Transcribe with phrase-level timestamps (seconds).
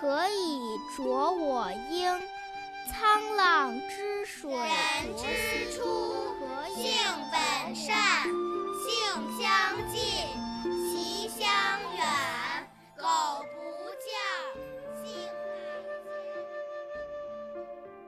[0.00, 2.22] 可以濯我缨。
[2.88, 4.48] 沧浪之水。
[4.52, 4.70] 人
[5.16, 5.24] 之
[5.72, 5.82] 初，
[6.72, 6.94] 性
[7.32, 8.22] 本善，
[8.78, 8.88] 性
[9.36, 9.98] 相近，
[10.88, 11.42] 习相
[11.96, 12.06] 远。
[12.96, 13.02] 苟
[13.52, 13.58] 不
[13.98, 14.08] 教，
[15.02, 15.10] 性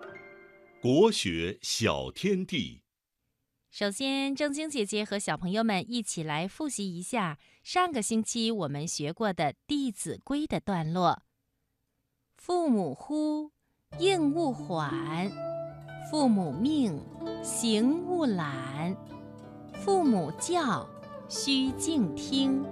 [0.00, 0.82] 乃迁。
[0.82, 2.82] 国学小天地。
[3.70, 11.22] 首先，正晶姐姐和小朋友们一起来复习一下上个星期我们学过的《弟子规》的段落。
[12.46, 13.50] 父母呼，
[13.98, 14.88] 应勿缓；
[16.08, 16.96] 父母命，
[17.42, 18.94] 行勿懒；
[19.72, 20.86] 父母教，
[21.28, 22.62] 须敬听；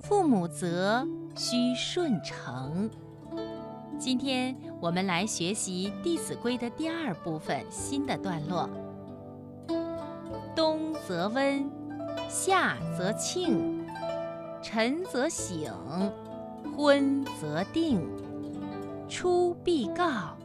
[0.00, 2.88] 父母责，须顺承。”
[3.98, 8.70] 今天我们来学习《弟子规》的第二部分新的段落。
[10.54, 11.68] 冬则温，
[12.28, 13.84] 夏则庆，
[14.62, 15.74] 晨则省，
[16.76, 18.08] 昏则定。
[19.10, 20.36] 出必告，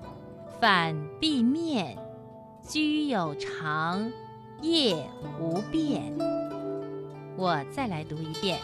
[0.60, 1.96] 反必面，
[2.68, 4.12] 居有常，
[4.60, 5.08] 业
[5.40, 6.12] 无变。
[7.38, 8.58] 我再来读一遍：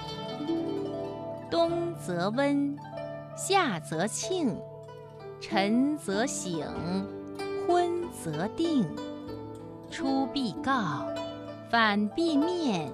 [1.52, 2.76] 冬则温，
[3.38, 4.58] 夏则庆。
[5.40, 6.68] 晨则省，
[7.68, 8.88] 昏则定。
[9.92, 11.06] 出必告，
[11.70, 12.92] 反必面，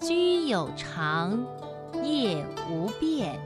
[0.00, 1.44] 居有常，
[2.02, 3.38] 业无变。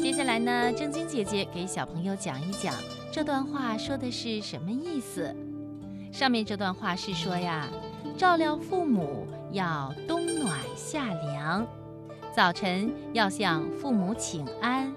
[0.00, 2.74] 接下来呢，正晶姐姐给小朋友讲一讲
[3.10, 5.34] 这段话说的是什么意思。
[6.12, 7.68] 上面这段话是说呀，
[8.16, 11.66] 照料父母要冬暖夏凉，
[12.34, 14.92] 早晨要向父母请安。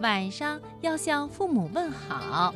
[0.00, 2.54] 晚上要向父母问好，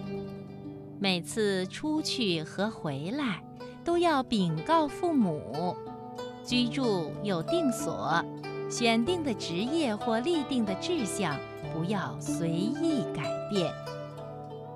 [1.00, 3.42] 每次出去和回来
[3.84, 5.76] 都要禀告父母。
[6.44, 8.24] 居住有定所，
[8.68, 11.36] 选定的职业或立定的志向
[11.72, 13.72] 不要随意改变。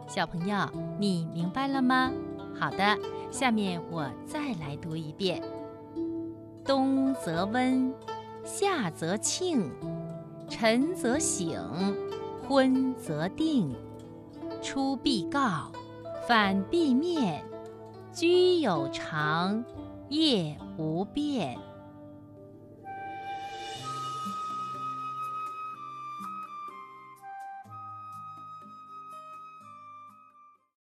[0.08, 0.56] 小朋友，
[0.98, 2.12] 你明白了吗？
[2.58, 2.98] 好的，
[3.30, 5.42] 下面我再来读一遍：
[6.64, 7.92] 冬则温，
[8.44, 9.70] 夏则庆，
[10.48, 11.94] 晨则省。
[12.48, 13.74] 昏则定，
[14.62, 15.72] 出必告，
[16.28, 17.44] 反必面，
[18.12, 19.64] 居有常，
[20.10, 21.58] 业无变。